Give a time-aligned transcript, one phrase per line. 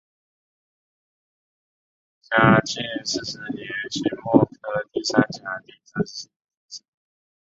[2.23, 4.01] 嘉靖四十年辛
[4.33, 6.83] 未科第三甲第三十七名进士。